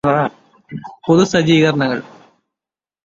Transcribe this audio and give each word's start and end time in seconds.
പൊതുസജ്ജീകരണങ്ങള് 1.05 2.01